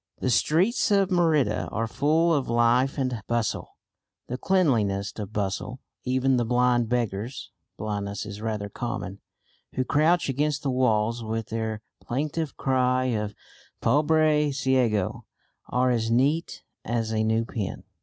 The 0.17 0.31
streets 0.31 0.89
of 0.89 1.11
Merida 1.11 1.67
are 1.71 1.85
full 1.85 2.33
of 2.33 2.49
life 2.49 2.97
and 2.97 3.21
bustle, 3.27 3.75
the 4.25 4.35
cleanliest 4.35 5.19
of 5.19 5.31
bustle. 5.31 5.79
Even 6.05 6.37
the 6.37 6.43
blind 6.43 6.89
beggars 6.89 7.51
(blindness 7.77 8.25
is 8.25 8.41
rather 8.41 8.67
common) 8.67 9.19
who 9.75 9.83
crouch 9.83 10.27
against 10.27 10.63
the 10.63 10.71
walls, 10.71 11.23
with 11.23 11.49
their 11.49 11.83
plaintive 12.03 12.57
cry 12.57 13.13
of 13.13 13.35
"Pobre 13.79 14.51
Ciego," 14.51 15.25
are 15.69 15.91
as 15.91 16.09
neat 16.09 16.63
as 16.83 17.13
a 17.13 17.23
new 17.23 17.45
pin. 17.45 17.83